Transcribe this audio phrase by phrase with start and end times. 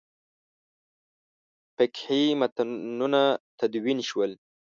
[1.75, 3.21] فقهي متنونه
[3.59, 4.31] تدوین شول.